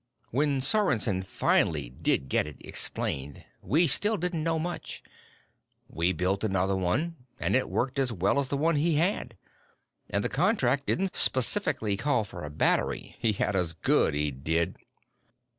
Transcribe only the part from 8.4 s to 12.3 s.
the one he had. And the contract didn't specifically call